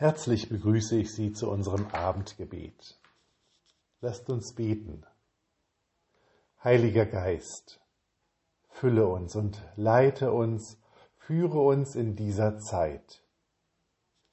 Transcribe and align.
Herzlich 0.00 0.48
begrüße 0.48 0.96
ich 0.96 1.12
Sie 1.12 1.32
zu 1.32 1.50
unserem 1.50 1.88
Abendgebet. 1.88 3.00
Lasst 4.00 4.30
uns 4.30 4.54
beten. 4.54 5.04
Heiliger 6.62 7.04
Geist, 7.04 7.80
fülle 8.68 9.08
uns 9.08 9.34
und 9.34 9.60
leite 9.74 10.30
uns, 10.30 10.78
führe 11.16 11.58
uns 11.58 11.96
in 11.96 12.14
dieser 12.14 12.60
Zeit. 12.60 13.24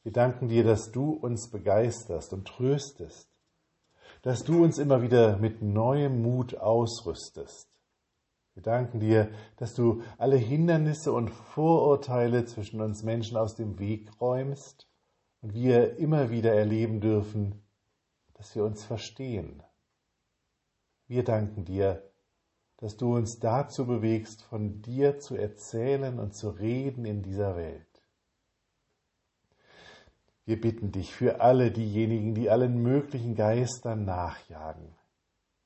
Wir 0.04 0.12
danken 0.12 0.50
dir, 0.50 0.64
dass 0.64 0.92
du 0.92 1.14
uns 1.14 1.50
begeisterst 1.50 2.32
und 2.32 2.48
tröstest, 2.48 3.28
dass 4.22 4.44
du 4.44 4.64
uns 4.64 4.78
immer 4.78 5.02
wieder 5.02 5.38
mit 5.38 5.64
neuem 5.64 6.22
Mut 6.22 6.58
ausrüstest. 6.58 7.68
Wir 8.54 8.62
danken 8.62 9.00
dir, 9.00 9.32
dass 9.58 9.74
du 9.74 10.04
alle 10.20 10.38
Hindernisse 10.38 11.12
und 11.12 11.32
Vorurteile 11.32 12.46
zwischen 12.46 12.82
uns 12.82 13.02
Menschen 13.02 13.36
aus 13.36 13.56
dem 13.56 13.80
Weg 13.80 14.12
räumst 14.22 14.88
und 15.46 15.54
wir 15.54 15.98
immer 15.98 16.32
wieder 16.32 16.56
erleben 16.56 17.02
dürfen, 17.02 17.62
dass 18.34 18.56
wir 18.56 18.66
uns 18.66 18.84
verstehen. 18.84 19.62
Wir 21.06 21.24
danken 21.24 21.66
dir, 21.66 22.02
dass 22.78 22.98
du 22.98 23.16
uns 23.16 23.38
dazu 23.38 23.86
bewegst, 23.86 24.42
von 24.42 24.82
dir 24.82 25.20
zu 25.20 25.36
erzählen 25.36 26.18
und 26.18 26.34
zu 26.34 26.50
reden 26.50 27.06
in 27.06 27.22
dieser 27.22 27.56
Welt. 27.56 27.86
Wir 30.46 30.60
bitten 30.60 30.92
dich 30.92 31.14
für 31.14 31.42
alle 31.42 31.70
diejenigen, 31.72 32.34
die 32.34 32.50
allen 32.50 32.82
möglichen 32.82 33.36
Geistern 33.36 34.04
nachjagen, 34.04 34.96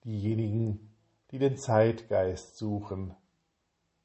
diejenigen, 0.03 0.93
die 1.31 1.39
den 1.39 1.55
Zeitgeist 1.55 2.57
suchen, 2.57 3.15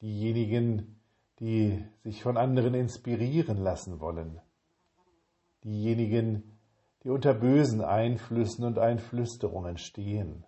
diejenigen, 0.01 1.01
die 1.41 1.83
sich 2.05 2.23
von 2.23 2.37
anderen 2.37 2.75
inspirieren 2.75 3.57
lassen 3.57 3.99
wollen, 3.99 4.39
diejenigen, 5.65 6.57
die 7.03 7.09
unter 7.09 7.33
bösen 7.33 7.81
Einflüssen 7.81 8.63
und 8.65 8.79
Einflüsterungen 8.79 9.77
stehen. 9.77 10.45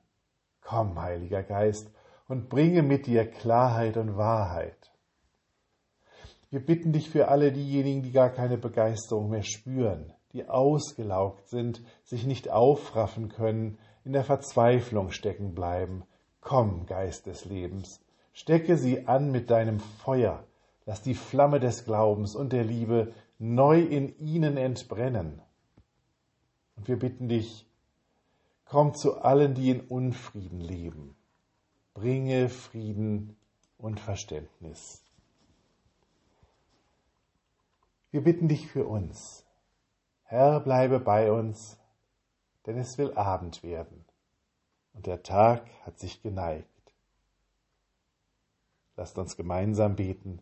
Komm, 0.62 1.00
Heiliger 1.00 1.44
Geist, 1.44 1.92
und 2.28 2.50
bringe 2.50 2.84
mit 2.84 3.08
dir 3.08 3.26
Klarheit 3.26 3.98
und 3.98 4.18
Wahrheit. 4.18 4.92
Wir 6.50 6.66
bitten 6.66 6.94
dich 6.94 7.10
für 7.10 7.28
alle 7.28 7.52
diejenigen, 7.52 8.04
die 8.04 8.12
gar 8.12 8.30
keine 8.30 8.58
Begeisterung 8.58 9.30
mehr 9.30 9.44
spüren, 9.44 10.14
die 10.34 10.48
ausgelaugt 10.48 11.50
sind, 11.50 11.82
sich 12.04 12.26
nicht 12.26 12.50
aufraffen 12.50 13.30
können, 13.30 13.78
in 14.06 14.14
der 14.14 14.24
Verzweiflung 14.24 15.12
stecken 15.12 15.54
bleiben. 15.54 16.06
Komm, 16.40 16.86
Geist 16.86 17.28
des 17.28 17.44
Lebens, 17.46 18.02
stecke 18.32 18.78
sie 18.78 19.08
an 19.08 19.32
mit 19.32 19.50
deinem 19.50 19.80
Feuer, 19.80 20.47
lass 20.88 21.04
die 21.04 21.14
Flamme 21.14 21.60
des 21.60 21.86
Glaubens 21.86 22.36
und 22.36 22.52
der 22.52 22.64
Liebe 22.64 23.14
neu 23.38 23.80
in 23.80 24.18
ihnen 24.18 24.58
entbrennen. 24.58 25.40
Und 26.76 26.88
wir 26.88 26.98
bitten 26.98 27.30
dich, 27.30 27.68
komm 28.66 28.96
zu 28.96 29.20
allen, 29.22 29.54
die 29.54 29.70
in 29.70 29.82
Unfrieden 29.82 30.62
leben. 30.62 31.16
Bringe 31.94 32.50
Frieden 32.50 33.36
und 33.78 34.00
Verständnis. 34.00 35.04
Wir 38.10 38.24
bitten 38.24 38.48
dich 38.48 38.68
für 38.68 38.88
uns. 38.88 39.46
Herr, 40.24 40.60
bleibe 40.60 41.00
bei 41.00 41.32
uns, 41.32 41.78
denn 42.66 42.80
es 42.80 42.98
will 42.98 43.14
Abend 43.14 43.62
werden 43.62 44.08
und 44.98 45.06
der 45.06 45.22
Tag 45.22 45.70
hat 45.86 46.00
sich 46.00 46.24
geneigt. 46.24 46.68
Lasst 48.96 49.16
uns 49.20 49.38
gemeinsam 49.38 49.96
beten. 49.96 50.42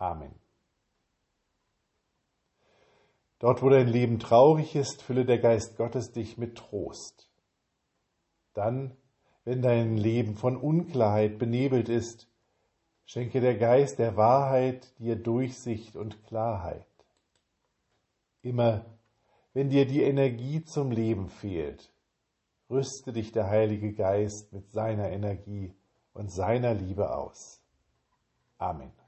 Amen. 0.00 0.34
Dort, 3.38 3.62
wo 3.62 3.68
dein 3.68 3.86
Leben 3.86 4.18
traurig 4.18 4.74
ist, 4.74 5.02
fülle 5.02 5.26
der 5.26 5.38
Geist 5.38 5.76
Gottes 5.76 6.12
dich 6.12 6.38
mit 6.38 6.56
Trost. 6.56 7.30
Dann, 8.54 8.96
wenn 9.44 9.60
dein 9.60 9.98
Leben 9.98 10.36
von 10.36 10.56
Unklarheit 10.56 11.38
benebelt 11.38 11.90
ist, 11.90 12.28
schenke 13.04 13.40
der 13.40 13.58
Geist 13.58 13.98
der 13.98 14.16
Wahrheit 14.16 14.90
dir 14.98 15.16
Durchsicht 15.16 15.96
und 15.96 16.24
Klarheit. 16.24 16.86
Immer, 18.40 18.86
wenn 19.52 19.68
dir 19.68 19.86
die 19.86 20.02
Energie 20.02 20.64
zum 20.64 20.92
Leben 20.92 21.28
fehlt, 21.28 21.92
rüste 22.70 23.12
dich 23.12 23.32
der 23.32 23.48
Heilige 23.48 23.92
Geist 23.92 24.52
mit 24.54 24.70
seiner 24.70 25.10
Energie 25.10 25.74
und 26.14 26.32
seiner 26.32 26.72
Liebe 26.72 27.14
aus. 27.14 27.60
Amen 28.56 28.99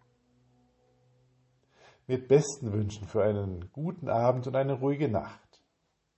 mit 2.07 2.29
besten 2.29 2.73
Wünschen 2.73 3.07
für 3.07 3.23
einen 3.23 3.71
guten 3.73 4.09
Abend 4.09 4.47
und 4.47 4.57
eine 4.57 4.75
ruhige 4.75 5.09
Nacht. 5.09 5.63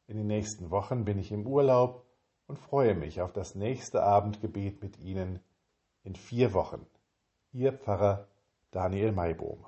In 0.06 0.16
den 0.16 0.26
nächsten 0.26 0.70
Wochen 0.70 1.04
bin 1.04 1.18
ich 1.18 1.32
im 1.32 1.46
Urlaub 1.46 2.04
und 2.46 2.58
freue 2.58 2.94
mich 2.94 3.20
auf 3.20 3.32
das 3.32 3.54
nächste 3.54 4.02
Abendgebet 4.02 4.82
mit 4.82 4.98
Ihnen 4.98 5.40
in 6.02 6.14
vier 6.14 6.52
Wochen. 6.52 6.86
Ihr 7.52 7.72
Pfarrer 7.72 8.28
Daniel 8.70 9.12
Maibohm. 9.12 9.64